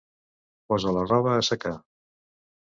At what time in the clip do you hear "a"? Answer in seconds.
1.35-1.43